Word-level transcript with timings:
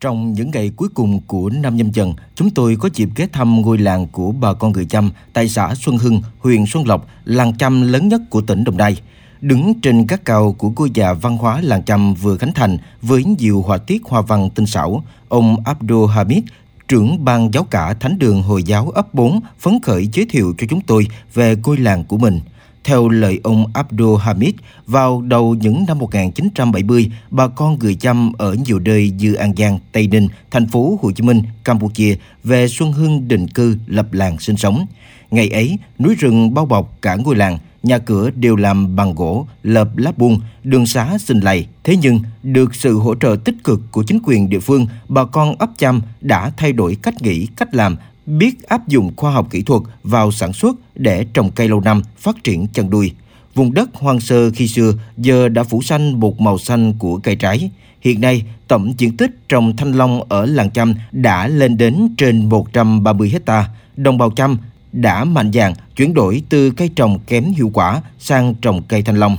Trong 0.00 0.32
những 0.32 0.50
ngày 0.50 0.70
cuối 0.76 0.88
cùng 0.94 1.20
của 1.26 1.50
năm 1.50 1.76
nhâm 1.76 1.90
dần, 1.90 2.14
chúng 2.34 2.50
tôi 2.50 2.76
có 2.76 2.88
dịp 2.94 3.08
ghé 3.16 3.26
thăm 3.32 3.60
ngôi 3.60 3.78
làng 3.78 4.06
của 4.06 4.32
bà 4.32 4.52
con 4.52 4.72
người 4.72 4.84
Chăm 4.84 5.10
tại 5.32 5.48
xã 5.48 5.74
Xuân 5.74 5.98
Hưng, 5.98 6.22
huyện 6.38 6.66
Xuân 6.66 6.88
Lộc, 6.88 7.08
làng 7.24 7.52
Chăm 7.58 7.92
lớn 7.92 8.08
nhất 8.08 8.20
của 8.30 8.40
tỉnh 8.40 8.64
Đồng 8.64 8.76
Nai. 8.76 8.96
Đứng 9.40 9.80
trên 9.80 10.06
các 10.06 10.24
cao 10.24 10.52
của 10.58 10.72
ngôi 10.76 10.90
nhà 10.94 11.12
văn 11.12 11.36
hóa 11.36 11.60
làng 11.60 11.82
Chăm 11.82 12.14
vừa 12.14 12.36
khánh 12.36 12.52
thành 12.52 12.76
với 13.02 13.24
nhiều 13.24 13.62
họa 13.62 13.78
tiết 13.78 14.02
hoa 14.04 14.20
văn 14.20 14.50
tinh 14.54 14.66
xảo, 14.66 15.04
ông 15.28 15.56
Abdul 15.64 16.10
Hamid, 16.10 16.42
trưởng 16.88 17.24
ban 17.24 17.54
giáo 17.54 17.64
cả 17.64 17.94
Thánh 17.94 18.18
đường 18.18 18.42
Hồi 18.42 18.62
giáo 18.62 18.90
ấp 18.90 19.14
4, 19.14 19.40
phấn 19.58 19.78
khởi 19.82 20.08
giới 20.12 20.26
thiệu 20.26 20.54
cho 20.58 20.66
chúng 20.70 20.80
tôi 20.80 21.06
về 21.34 21.56
ngôi 21.64 21.76
làng 21.76 22.04
của 22.04 22.18
mình– 22.18 22.40
theo 22.88 23.08
lời 23.08 23.40
ông 23.44 23.64
Abdul 23.74 24.18
Hamid, 24.20 24.54
vào 24.86 25.22
đầu 25.22 25.54
những 25.54 25.84
năm 25.88 25.98
1970, 25.98 27.10
bà 27.30 27.48
con 27.48 27.78
người 27.78 27.94
Chăm 27.94 28.32
ở 28.32 28.54
nhiều 28.66 28.78
nơi 28.78 29.10
như 29.10 29.34
An 29.34 29.52
Giang, 29.56 29.78
Tây 29.92 30.06
Ninh, 30.06 30.28
thành 30.50 30.66
phố 30.66 30.98
Hồ 31.02 31.12
Chí 31.12 31.22
Minh, 31.22 31.42
Campuchia 31.64 32.16
về 32.44 32.68
Xuân 32.68 32.92
Hưng 32.92 33.28
định 33.28 33.48
cư 33.48 33.76
lập 33.86 34.12
làng 34.12 34.38
sinh 34.38 34.56
sống. 34.56 34.86
Ngày 35.30 35.48
ấy, 35.48 35.78
núi 35.98 36.14
rừng 36.14 36.54
bao 36.54 36.66
bọc 36.66 36.98
cả 37.02 37.14
ngôi 37.14 37.36
làng, 37.36 37.58
nhà 37.82 37.98
cửa 37.98 38.30
đều 38.30 38.56
làm 38.56 38.96
bằng 38.96 39.14
gỗ, 39.14 39.46
lợp 39.62 39.96
lá 39.96 40.12
buông, 40.16 40.40
đường 40.64 40.86
xá 40.86 41.18
xình 41.18 41.44
lầy. 41.44 41.66
Thế 41.84 41.96
nhưng, 41.96 42.20
được 42.42 42.74
sự 42.74 42.98
hỗ 42.98 43.14
trợ 43.14 43.36
tích 43.44 43.56
cực 43.64 43.80
của 43.90 44.02
chính 44.02 44.20
quyền 44.24 44.48
địa 44.50 44.60
phương, 44.60 44.86
bà 45.08 45.24
con 45.24 45.54
ấp 45.58 45.70
chăm 45.78 46.00
đã 46.20 46.52
thay 46.56 46.72
đổi 46.72 46.96
cách 47.02 47.22
nghĩ, 47.22 47.46
cách 47.56 47.74
làm 47.74 47.96
biết 48.28 48.68
áp 48.68 48.88
dụng 48.88 49.12
khoa 49.16 49.30
học 49.30 49.46
kỹ 49.50 49.62
thuật 49.62 49.82
vào 50.02 50.32
sản 50.32 50.52
xuất 50.52 50.76
để 50.94 51.26
trồng 51.32 51.50
cây 51.50 51.68
lâu 51.68 51.80
năm, 51.80 52.02
phát 52.16 52.44
triển 52.44 52.66
chăn 52.72 52.90
nuôi. 52.90 53.12
Vùng 53.54 53.74
đất 53.74 53.88
hoang 53.94 54.20
sơ 54.20 54.50
khi 54.50 54.68
xưa 54.68 54.92
giờ 55.16 55.48
đã 55.48 55.62
phủ 55.62 55.82
xanh 55.82 56.20
một 56.20 56.40
màu 56.40 56.58
xanh 56.58 56.94
của 56.98 57.16
cây 57.16 57.36
trái. 57.36 57.70
Hiện 58.00 58.20
nay, 58.20 58.42
tổng 58.68 58.94
diện 58.98 59.16
tích 59.16 59.48
trồng 59.48 59.76
thanh 59.76 59.92
long 59.92 60.22
ở 60.28 60.46
làng 60.46 60.70
Chăm 60.70 60.94
đã 61.12 61.48
lên 61.48 61.76
đến 61.76 62.14
trên 62.18 62.48
130 62.48 63.30
hecta. 63.30 63.68
Đồng 63.96 64.18
bào 64.18 64.30
Chăm 64.30 64.56
đã 64.92 65.24
mạnh 65.24 65.52
dạn 65.52 65.74
chuyển 65.96 66.14
đổi 66.14 66.42
từ 66.48 66.70
cây 66.70 66.90
trồng 66.96 67.18
kém 67.26 67.44
hiệu 67.44 67.70
quả 67.74 68.02
sang 68.18 68.54
trồng 68.54 68.82
cây 68.82 69.02
thanh 69.02 69.16
long. 69.16 69.36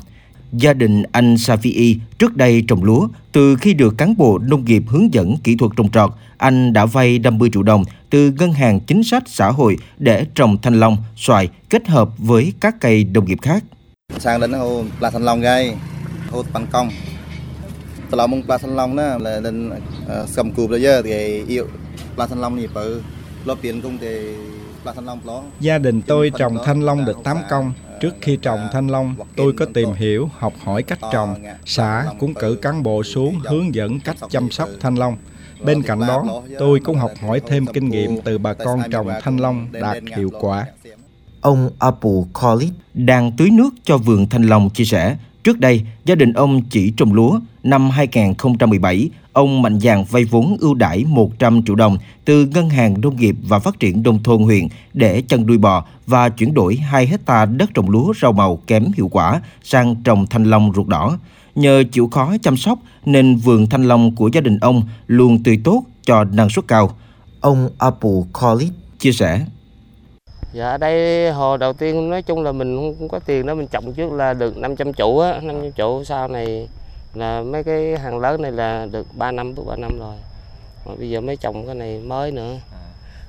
Gia 0.53 0.73
đình 0.73 1.03
anh 1.11 1.36
Safi 1.36 1.95
trước 2.19 2.38
đây 2.38 2.64
trồng 2.67 2.83
lúa, 2.83 3.08
từ 3.31 3.55
khi 3.55 3.73
được 3.73 3.97
cán 3.97 4.17
bộ 4.17 4.38
nông 4.38 4.66
nghiệp 4.66 4.83
hướng 4.88 5.14
dẫn 5.14 5.36
kỹ 5.44 5.55
thuật 5.55 5.72
trồng 5.78 5.92
trọt, 5.92 6.11
anh 6.38 6.73
đã 6.73 6.86
vay 6.86 7.19
50 7.19 7.50
triệu 7.53 7.64
đồng 7.64 7.83
từ 8.09 8.31
ngân 8.31 8.53
hàng 8.53 8.80
chính 8.80 9.03
sách 9.03 9.23
xã 9.25 9.52
hội 9.52 9.77
để 9.97 10.25
trồng 10.36 10.58
thanh 10.61 10.80
long, 10.80 10.97
xoài 11.16 11.50
kết 11.70 11.88
hợp 11.88 12.09
với 12.17 12.53
các 12.59 12.75
cây 12.80 13.03
nông 13.14 13.25
nghiệp 13.25 13.38
khác. 13.42 13.64
Sang 14.20 14.42
đến 14.42 14.53
hồ 14.53 14.83
là 15.00 15.09
thanh 15.09 15.23
long 15.23 15.42
gai, 15.42 15.75
hồ 16.31 16.44
bằng 16.53 16.67
công. 16.72 16.89
Từ 18.11 18.17
lâu 18.17 18.27
mong 18.27 18.42
thanh 18.47 18.75
long 18.75 18.95
đó 18.95 19.17
là 19.17 19.39
lên 19.39 19.70
cầm 20.36 20.52
cụp 20.52 20.70
bây 20.70 20.81
giờ 20.81 21.02
thì 21.02 21.44
yêu 21.47 21.66
là 22.17 22.27
thanh 22.27 22.42
long 22.42 22.58
thì 22.58 22.67
phải 22.73 22.86
lo 23.45 23.55
tiền 23.61 23.81
công 23.81 23.97
thì 23.97 24.08
Gia 25.59 25.77
đình 25.77 26.02
tôi 26.02 26.31
trồng 26.39 26.58
thanh 26.66 26.81
long 26.81 27.05
được 27.05 27.17
8 27.23 27.38
công. 27.50 27.73
Trước 28.02 28.16
khi 28.22 28.38
trồng 28.42 28.59
thanh 28.72 28.88
long, 28.88 29.16
tôi 29.36 29.53
có 29.53 29.66
tìm 29.73 29.89
hiểu, 29.94 30.30
học 30.38 30.53
hỏi 30.64 30.83
cách 30.83 31.00
trồng. 31.14 31.36
Xã 31.66 32.05
cũng 32.19 32.33
cử 32.33 32.58
cán 32.61 32.83
bộ 32.83 33.03
xuống 33.03 33.39
hướng 33.39 33.75
dẫn 33.75 34.00
cách 34.00 34.17
chăm 34.30 34.52
sóc 34.52 34.69
thanh 34.80 34.95
long. 34.95 35.17
Bên 35.66 35.81
cạnh 35.81 36.00
đó, 36.00 36.42
tôi 36.59 36.80
cũng 36.80 36.97
học 36.97 37.11
hỏi 37.22 37.42
thêm 37.47 37.66
kinh 37.66 37.89
nghiệm 37.89 38.22
từ 38.22 38.38
bà 38.38 38.53
con 38.53 38.80
trồng 38.92 39.08
thanh 39.22 39.38
long 39.38 39.67
đạt 39.72 39.97
hiệu 40.17 40.30
quả. 40.39 40.66
Ông 41.42 41.70
Apple 41.80 42.22
Collins 42.33 42.73
đang 42.94 43.31
tưới 43.38 43.50
nước 43.52 43.70
cho 43.83 43.97
vườn 43.97 44.30
thanh 44.30 44.44
long 44.44 44.70
chia 44.70 44.86
sẻ, 44.86 45.17
trước 45.44 45.59
đây 45.59 45.81
gia 46.05 46.16
đình 46.16 46.33
ông 46.33 46.61
chỉ 46.70 46.94
trồng 46.97 47.14
lúa. 47.14 47.39
Năm 47.63 47.89
2017, 47.89 49.09
ông 49.33 49.61
mạnh 49.61 49.79
dạn 49.79 50.03
vay 50.09 50.23
vốn 50.23 50.57
ưu 50.59 50.73
đãi 50.73 51.05
100 51.07 51.63
triệu 51.63 51.75
đồng 51.75 51.97
từ 52.25 52.45
Ngân 52.45 52.69
hàng 52.69 53.02
Nông 53.02 53.15
nghiệp 53.15 53.35
và 53.47 53.59
Phát 53.59 53.79
triển 53.79 54.03
Nông 54.03 54.23
thôn 54.23 54.43
huyện 54.43 54.67
để 54.93 55.21
chăn 55.21 55.45
nuôi 55.45 55.57
bò 55.57 55.85
và 56.05 56.30
chuyển 56.30 56.53
đổi 56.53 56.75
2 56.75 57.07
hecta 57.07 57.45
đất 57.45 57.70
trồng 57.73 57.89
lúa 57.89 58.14
rau 58.21 58.31
màu 58.31 58.55
kém 58.67 58.92
hiệu 58.95 59.08
quả 59.11 59.42
sang 59.64 59.95
trồng 60.03 60.27
thanh 60.27 60.43
long 60.43 60.71
ruột 60.75 60.87
đỏ. 60.87 61.17
Nhờ 61.55 61.83
chịu 61.92 62.08
khó 62.08 62.36
chăm 62.42 62.58
sóc 62.58 62.80
nên 63.05 63.36
vườn 63.36 63.70
thanh 63.70 63.83
long 63.83 64.15
của 64.15 64.30
gia 64.33 64.41
đình 64.41 64.58
ông 64.61 64.83
luôn 65.08 65.43
tươi 65.43 65.59
tốt 65.64 65.83
cho 66.05 66.23
năng 66.23 66.49
suất 66.49 66.67
cao. 66.67 66.95
Ông 67.41 67.70
Apple 67.77 68.21
Collins 68.41 68.73
chia 68.99 69.11
sẻ. 69.11 69.45
Dạ 70.53 70.77
đây 70.77 71.31
hồi 71.31 71.58
đầu 71.58 71.73
tiên 71.73 72.09
nói 72.09 72.21
chung 72.21 72.43
là 72.43 72.52
mình 72.52 72.93
không 72.99 73.09
có 73.09 73.20
tiền 73.20 73.45
đó 73.45 73.55
mình 73.55 73.67
trồng 73.67 73.93
trước 73.93 74.11
là 74.11 74.33
được 74.33 74.58
500 74.58 74.93
trụ 74.93 75.20
á, 75.20 75.39
500 75.43 75.71
trụ 75.71 76.03
sau 76.03 76.27
này 76.27 76.67
là 77.14 77.43
mấy 77.43 77.64
cái 77.64 77.97
hàng 77.97 78.20
lớn 78.20 78.42
này 78.42 78.52
là 78.52 78.87
được 78.92 79.08
3 79.17 79.31
năm 79.31 79.55
bước 79.55 79.64
3 79.67 79.75
năm 79.75 79.99
rồi. 79.99 80.15
Mà 80.86 80.95
bây 80.95 81.09
giờ 81.09 81.21
mới 81.21 81.36
trồng 81.36 81.65
cái 81.65 81.75
này 81.75 81.99
mới 81.99 82.31
nữa. 82.31 82.58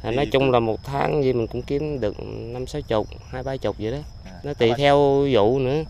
À, 0.02 0.10
nói 0.10 0.26
chung 0.26 0.50
là 0.50 0.60
một 0.60 0.84
tháng 0.84 1.24
gì 1.24 1.32
mình 1.32 1.46
cũng 1.46 1.62
kiếm 1.62 2.00
được 2.00 2.16
năm 2.52 2.66
sáu 2.66 2.82
chục, 2.82 3.06
hai 3.30 3.42
ba 3.42 3.56
chục 3.56 3.76
vậy 3.78 3.92
đó. 3.92 3.98
Nó 4.44 4.54
tùy 4.54 4.70
theo 4.76 4.96
vụ 5.32 5.58
nữa. 5.58 5.84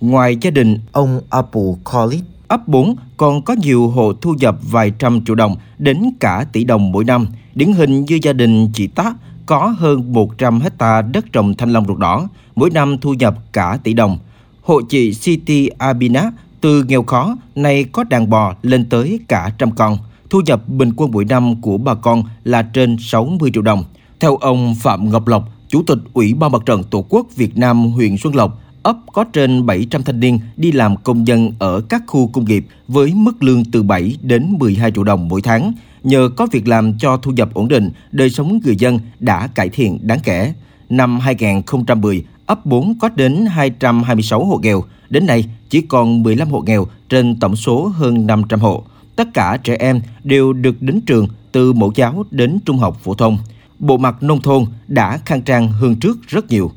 Ngoài 0.00 0.36
gia 0.40 0.50
đình 0.50 0.78
ông 0.92 1.20
Apple 1.30 1.72
Collins, 1.92 2.24
ấp 2.48 2.68
4 2.68 2.96
còn 3.16 3.42
có 3.42 3.54
nhiều 3.54 3.88
hộ 3.88 4.12
thu 4.12 4.34
nhập 4.38 4.56
vài 4.62 4.92
trăm 4.98 5.24
triệu 5.24 5.34
đồng 5.34 5.56
đến 5.78 6.10
cả 6.20 6.46
tỷ 6.52 6.64
đồng 6.64 6.92
mỗi 6.92 7.04
năm. 7.04 7.26
Điển 7.54 7.72
hình 7.72 8.04
như 8.04 8.18
gia 8.22 8.32
đình 8.32 8.68
chị 8.74 8.86
Tá 8.86 9.14
có 9.46 9.74
hơn 9.78 10.12
100 10.12 10.60
hecta 10.60 11.02
đất 11.02 11.24
trồng 11.32 11.54
thanh 11.54 11.72
long 11.72 11.86
ruột 11.86 11.98
đỏ, 11.98 12.28
mỗi 12.54 12.70
năm 12.70 12.98
thu 12.98 13.14
nhập 13.14 13.34
cả 13.52 13.78
tỷ 13.84 13.92
đồng. 13.92 14.18
Hộ 14.62 14.80
chị 14.88 15.14
City 15.14 15.68
Abina 15.78 16.30
từ 16.64 16.84
nghèo 16.88 17.02
khó 17.02 17.36
nay 17.54 17.84
có 17.84 18.04
đàn 18.04 18.30
bò 18.30 18.54
lên 18.62 18.88
tới 18.88 19.20
cả 19.28 19.50
trăm 19.58 19.70
con. 19.70 19.98
Thu 20.30 20.40
nhập 20.46 20.68
bình 20.68 20.92
quân 20.96 21.10
mỗi 21.10 21.24
năm 21.24 21.60
của 21.60 21.78
bà 21.78 21.94
con 21.94 22.22
là 22.44 22.62
trên 22.62 22.96
60 23.00 23.50
triệu 23.54 23.62
đồng. 23.62 23.84
Theo 24.20 24.36
ông 24.36 24.74
Phạm 24.74 25.10
Ngọc 25.10 25.26
Lộc, 25.26 25.48
Chủ 25.68 25.82
tịch 25.86 25.98
Ủy 26.12 26.34
ban 26.34 26.52
Mặt 26.52 26.62
trận 26.66 26.82
Tổ 26.82 27.04
quốc 27.08 27.26
Việt 27.36 27.58
Nam 27.58 27.86
huyện 27.86 28.16
Xuân 28.16 28.34
Lộc, 28.34 28.62
ấp 28.82 28.96
có 29.12 29.24
trên 29.24 29.66
700 29.66 30.02
thanh 30.02 30.20
niên 30.20 30.38
đi 30.56 30.72
làm 30.72 30.96
công 30.96 31.24
nhân 31.24 31.52
ở 31.58 31.80
các 31.88 32.02
khu 32.06 32.26
công 32.26 32.44
nghiệp 32.44 32.66
với 32.88 33.12
mức 33.14 33.42
lương 33.42 33.64
từ 33.72 33.82
7 33.82 34.16
đến 34.22 34.56
12 34.58 34.90
triệu 34.90 35.04
đồng 35.04 35.28
mỗi 35.28 35.42
tháng. 35.42 35.72
Nhờ 36.02 36.28
có 36.36 36.46
việc 36.52 36.68
làm 36.68 36.98
cho 36.98 37.16
thu 37.16 37.30
nhập 37.30 37.54
ổn 37.54 37.68
định, 37.68 37.90
đời 38.12 38.30
sống 38.30 38.60
người 38.64 38.76
dân 38.76 38.98
đã 39.20 39.46
cải 39.46 39.68
thiện 39.68 39.98
đáng 40.02 40.20
kể. 40.24 40.54
Năm 40.88 41.20
2010, 41.20 42.24
ấp 42.46 42.66
4 42.66 42.98
có 42.98 43.08
đến 43.08 43.46
226 43.46 44.44
hộ 44.44 44.58
nghèo, 44.62 44.82
đến 45.10 45.26
nay 45.26 45.44
chỉ 45.68 45.80
còn 45.80 46.22
15 46.22 46.48
hộ 46.48 46.62
nghèo 46.66 46.86
trên 47.08 47.40
tổng 47.40 47.56
số 47.56 47.86
hơn 47.86 48.26
500 48.26 48.60
hộ. 48.60 48.84
Tất 49.16 49.28
cả 49.34 49.58
trẻ 49.64 49.76
em 49.78 50.00
đều 50.24 50.52
được 50.52 50.82
đến 50.82 51.00
trường 51.00 51.28
từ 51.52 51.72
mẫu 51.72 51.92
giáo 51.94 52.24
đến 52.30 52.58
trung 52.66 52.78
học 52.78 52.98
phổ 53.02 53.14
thông. 53.14 53.38
Bộ 53.78 53.96
mặt 53.96 54.22
nông 54.22 54.40
thôn 54.40 54.64
đã 54.86 55.18
khang 55.26 55.42
trang 55.42 55.68
hơn 55.68 55.96
trước 55.96 56.18
rất 56.28 56.48
nhiều. 56.48 56.70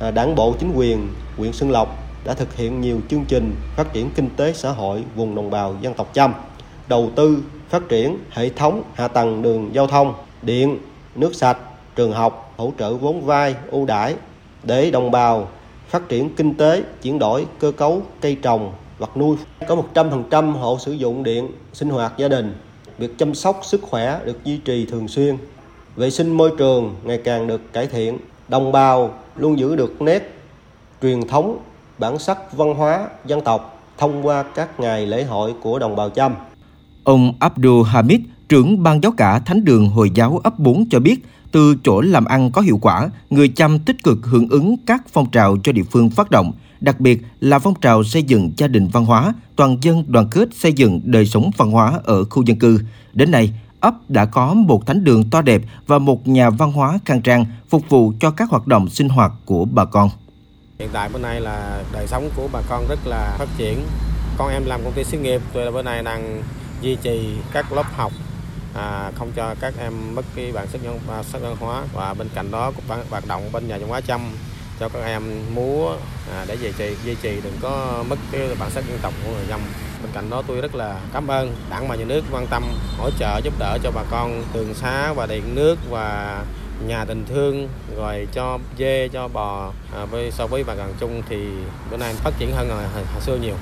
À, 0.00 0.10
Đảng 0.10 0.34
bộ 0.34 0.54
chính 0.60 0.72
quyền 0.74 1.08
huyện 1.36 1.52
Xuân 1.52 1.70
Lộc 1.70 2.06
đã 2.24 2.34
thực 2.34 2.56
hiện 2.56 2.80
nhiều 2.80 3.00
chương 3.10 3.24
trình 3.28 3.54
phát 3.76 3.92
triển 3.92 4.10
kinh 4.14 4.28
tế 4.36 4.52
xã 4.52 4.72
hội 4.72 5.04
vùng 5.16 5.34
đồng 5.34 5.50
bào 5.50 5.76
dân 5.82 5.94
tộc 5.94 6.10
Chăm, 6.14 6.32
đầu 6.88 7.10
tư 7.16 7.42
phát 7.68 7.82
triển 7.88 8.18
hệ 8.30 8.48
thống 8.48 8.82
hạ 8.94 9.08
tầng 9.08 9.42
đường 9.42 9.70
giao 9.74 9.86
thông, 9.86 10.14
điện, 10.42 10.78
nước 11.14 11.34
sạch, 11.34 11.58
trường 11.96 12.12
học, 12.12 12.54
hỗ 12.56 12.72
trợ 12.78 12.96
vốn 12.96 13.26
vay 13.26 13.54
ưu 13.70 13.86
đãi 13.86 14.14
để 14.66 14.90
đồng 14.90 15.10
bào 15.10 15.48
phát 15.88 16.08
triển 16.08 16.30
kinh 16.36 16.54
tế, 16.54 16.82
chuyển 17.02 17.18
đổi 17.18 17.46
cơ 17.58 17.72
cấu 17.72 18.02
cây 18.20 18.36
trồng, 18.42 18.72
vật 18.98 19.16
nuôi. 19.16 19.36
Có 19.68 19.76
100% 19.94 20.52
hộ 20.52 20.78
sử 20.78 20.92
dụng 20.92 21.22
điện 21.22 21.48
sinh 21.72 21.88
hoạt 21.88 22.12
gia 22.18 22.28
đình. 22.28 22.54
Việc 22.98 23.18
chăm 23.18 23.34
sóc 23.34 23.60
sức 23.62 23.82
khỏe 23.82 24.20
được 24.24 24.44
duy 24.44 24.56
trì 24.56 24.86
thường 24.86 25.08
xuyên. 25.08 25.36
Vệ 25.96 26.10
sinh 26.10 26.36
môi 26.36 26.50
trường 26.58 26.94
ngày 27.04 27.20
càng 27.24 27.46
được 27.46 27.72
cải 27.72 27.86
thiện. 27.86 28.18
Đồng 28.48 28.72
bào 28.72 29.14
luôn 29.36 29.58
giữ 29.58 29.76
được 29.76 30.02
nét 30.02 30.34
truyền 31.02 31.28
thống, 31.28 31.58
bản 31.98 32.18
sắc 32.18 32.56
văn 32.56 32.74
hóa 32.74 33.08
dân 33.26 33.40
tộc 33.40 33.82
thông 33.98 34.26
qua 34.26 34.42
các 34.42 34.80
ngày 34.80 35.06
lễ 35.06 35.24
hội 35.24 35.54
của 35.62 35.78
đồng 35.78 35.96
bào 35.96 36.10
Chăm. 36.10 36.34
Ông 37.04 37.32
Abdul 37.40 37.86
Hamid, 37.86 38.20
trưởng 38.48 38.82
ban 38.82 39.02
giáo 39.02 39.12
cả 39.16 39.38
Thánh 39.38 39.64
đường 39.64 39.88
Hồi 39.88 40.10
giáo 40.14 40.40
ấp 40.44 40.58
4 40.58 40.84
cho 40.90 41.00
biết, 41.00 41.16
từ 41.52 41.76
chỗ 41.84 42.00
làm 42.00 42.24
ăn 42.24 42.50
có 42.50 42.62
hiệu 42.62 42.78
quả, 42.82 43.10
người 43.30 43.48
chăm 43.48 43.78
tích 43.78 44.02
cực 44.04 44.18
hưởng 44.22 44.48
ứng 44.48 44.76
các 44.86 45.02
phong 45.12 45.30
trào 45.30 45.56
cho 45.62 45.72
địa 45.72 45.82
phương 45.82 46.10
phát 46.10 46.30
động, 46.30 46.52
đặc 46.80 47.00
biệt 47.00 47.22
là 47.40 47.58
phong 47.58 47.74
trào 47.80 48.04
xây 48.04 48.22
dựng 48.22 48.52
gia 48.56 48.68
đình 48.68 48.88
văn 48.88 49.04
hóa, 49.04 49.34
toàn 49.56 49.78
dân 49.82 50.04
đoàn 50.08 50.28
kết 50.30 50.48
xây 50.54 50.72
dựng 50.72 51.00
đời 51.04 51.26
sống 51.26 51.50
văn 51.56 51.70
hóa 51.70 52.00
ở 52.04 52.24
khu 52.24 52.42
dân 52.42 52.58
cư. 52.58 52.80
Đến 53.12 53.30
nay, 53.30 53.52
ấp 53.80 53.94
đã 54.08 54.24
có 54.24 54.54
một 54.54 54.86
thánh 54.86 55.04
đường 55.04 55.30
to 55.30 55.42
đẹp 55.42 55.62
và 55.86 55.98
một 55.98 56.28
nhà 56.28 56.50
văn 56.50 56.72
hóa 56.72 56.98
khang 57.04 57.22
trang 57.22 57.44
phục 57.68 57.88
vụ 57.88 58.12
cho 58.20 58.30
các 58.30 58.50
hoạt 58.50 58.66
động 58.66 58.88
sinh 58.88 59.08
hoạt 59.08 59.32
của 59.44 59.64
bà 59.64 59.84
con. 59.84 60.10
Hiện 60.78 60.88
tại 60.92 61.08
bữa 61.12 61.18
nay 61.18 61.40
là 61.40 61.82
đời 61.92 62.06
sống 62.06 62.30
của 62.36 62.48
bà 62.52 62.60
con 62.68 62.86
rất 62.88 63.06
là 63.06 63.36
phát 63.38 63.48
triển. 63.58 63.78
Con 64.38 64.52
em 64.52 64.62
làm 64.66 64.80
công 64.84 64.92
ty 64.92 65.04
xí 65.04 65.18
nghiệp, 65.18 65.40
tôi 65.52 65.64
là 65.64 65.70
bữa 65.70 65.82
nay 65.82 66.02
đang 66.02 66.42
duy 66.82 66.96
trì 67.02 67.28
các 67.52 67.72
lớp 67.72 67.86
học 67.96 68.12
à, 68.76 69.12
không 69.14 69.32
cho 69.36 69.54
các 69.60 69.74
em 69.78 70.14
mất 70.14 70.24
cái 70.34 70.52
bản 70.52 70.66
sắc 70.72 70.80
văn 70.84 71.24
sắc 71.32 71.42
văn 71.42 71.56
hóa. 71.60 71.84
Và 71.94 72.14
bên 72.14 72.28
cạnh 72.34 72.50
đó 72.50 72.72
cũng 72.76 72.98
hoạt 73.10 73.26
động 73.26 73.52
bên 73.52 73.68
nhà 73.68 73.78
văn 73.78 73.88
hóa 73.88 74.00
chăm 74.00 74.20
cho 74.80 74.88
các 74.88 75.00
em 75.04 75.22
múa. 75.54 75.96
À, 76.32 76.44
để 76.48 76.54
duy 76.54 76.72
trì 76.78 76.94
duy 77.04 77.14
trì 77.22 77.40
đừng 77.44 77.56
có 77.60 78.04
mất 78.08 78.18
cái 78.32 78.48
bản 78.58 78.70
sắc 78.70 78.84
dân 78.88 78.98
tộc 79.02 79.12
của 79.24 79.32
người 79.32 79.46
dân 79.48 79.60
Bên 80.02 80.12
cạnh 80.14 80.30
đó 80.30 80.42
tôi 80.46 80.60
rất 80.60 80.74
là 80.74 81.00
cảm 81.12 81.26
ơn 81.26 81.54
đảng 81.70 81.88
và 81.88 81.96
nhà 81.96 82.04
nước 82.04 82.24
quan 82.32 82.46
tâm 82.50 82.62
hỗ 82.98 83.10
trợ 83.10 83.40
giúp 83.44 83.54
đỡ 83.58 83.78
cho 83.82 83.90
bà 83.90 84.02
con 84.10 84.42
đường 84.54 84.74
xá 84.74 85.12
và 85.12 85.26
điện 85.26 85.54
nước 85.54 85.78
và 85.90 86.44
nhà 86.86 87.04
tình 87.04 87.24
thương. 87.26 87.68
Rồi 87.96 88.26
cho 88.32 88.58
dê 88.78 89.08
cho 89.12 89.28
bò. 89.28 89.72
À, 89.94 90.04
với 90.04 90.30
so 90.30 90.46
với 90.46 90.64
bà 90.64 90.74
gần 90.74 90.94
chung 91.00 91.22
thì 91.28 91.36
bữa 91.90 91.96
nay 91.96 92.14
phát 92.14 92.30
triển 92.38 92.52
hơn 92.52 92.68
hồi, 92.68 93.04
hồi 93.12 93.20
xưa 93.20 93.38
nhiều. 93.42 93.54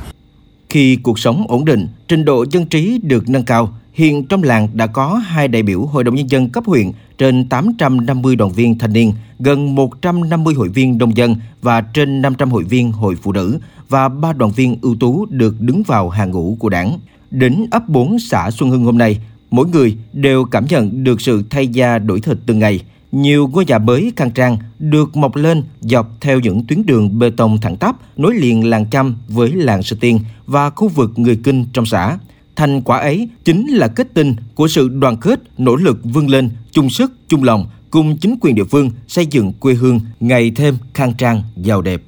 Khi 0.69 0.99
cuộc 1.02 1.19
sống 1.19 1.46
ổn 1.49 1.64
định, 1.64 1.88
trình 2.08 2.25
độ 2.25 2.44
dân 2.50 2.66
trí 2.66 3.00
được 3.02 3.28
nâng 3.28 3.44
cao, 3.44 3.75
hiện 3.94 4.26
trong 4.26 4.43
làng 4.43 4.69
đã 4.73 4.87
có 4.87 5.14
hai 5.14 5.49
đại 5.49 5.62
biểu 5.62 5.87
Hội 5.87 6.05
đồng 6.05 6.14
Nhân 6.14 6.31
dân 6.31 6.49
cấp 6.49 6.64
huyện, 6.67 6.93
trên 7.19 7.49
850 7.49 8.37
đoàn 8.37 8.52
viên 8.52 8.79
thanh 8.79 8.93
niên, 8.93 9.12
gần 9.38 9.75
150 9.75 10.55
hội 10.55 10.69
viên 10.69 10.99
nông 10.99 11.17
dân 11.17 11.37
và 11.62 11.81
trên 11.81 12.23
500 12.23 12.50
hội 12.50 12.64
viên 12.64 12.93
hội 12.93 13.17
phụ 13.23 13.32
nữ 13.32 13.58
và 13.88 14.08
ba 14.08 14.32
đoàn 14.32 14.52
viên 14.52 14.76
ưu 14.82 14.96
tú 15.00 15.26
được 15.26 15.61
đứng 15.61 15.82
vào 15.82 16.08
hàng 16.08 16.31
ngũ 16.31 16.56
của 16.58 16.69
đảng. 16.69 16.99
Đến 17.31 17.67
ấp 17.70 17.88
4 17.88 18.19
xã 18.19 18.50
Xuân 18.50 18.70
Hưng 18.70 18.85
hôm 18.85 18.99
nay, 18.99 19.19
mỗi 19.50 19.67
người 19.67 19.97
đều 20.12 20.44
cảm 20.44 20.67
nhận 20.69 21.05
được 21.05 21.20
sự 21.20 21.43
thay 21.50 21.69
da 21.69 21.99
đổi 21.99 22.20
thịt 22.20 22.38
từng 22.47 22.58
ngày. 22.58 22.81
Nhiều 23.12 23.49
ngôi 23.52 23.64
nhà 23.64 23.79
mới 23.79 24.12
khang 24.17 24.31
trang 24.31 24.56
được 24.79 25.17
mọc 25.17 25.37
lên 25.37 25.62
dọc 25.81 26.11
theo 26.20 26.40
những 26.40 26.64
tuyến 26.67 26.87
đường 26.87 27.19
bê 27.19 27.31
tông 27.31 27.61
thẳng 27.61 27.76
tắp 27.76 27.97
nối 28.17 28.35
liền 28.35 28.70
làng 28.70 28.87
Chăm 28.87 29.17
với 29.29 29.52
làng 29.52 29.82
sơ 29.82 29.97
Tiên 30.00 30.20
và 30.47 30.70
khu 30.70 30.88
vực 30.88 31.12
người 31.17 31.37
Kinh 31.44 31.67
trong 31.73 31.87
xã. 31.87 32.19
Thành 32.56 32.82
quả 32.82 32.98
ấy 32.98 33.28
chính 33.44 33.66
là 33.66 33.88
kết 33.88 34.14
tinh 34.14 34.36
của 34.54 34.68
sự 34.68 34.88
đoàn 34.88 35.16
kết, 35.16 35.40
nỗ 35.58 35.76
lực 35.76 36.00
vươn 36.04 36.30
lên, 36.30 36.50
chung 36.70 36.90
sức, 36.90 37.12
chung 37.28 37.44
lòng 37.44 37.66
cùng 37.90 38.16
chính 38.16 38.36
quyền 38.40 38.54
địa 38.54 38.64
phương 38.64 38.90
xây 39.08 39.26
dựng 39.26 39.52
quê 39.52 39.74
hương 39.74 40.00
ngày 40.20 40.52
thêm 40.56 40.76
khang 40.94 41.14
trang, 41.18 41.42
giàu 41.56 41.82
đẹp. 41.82 42.02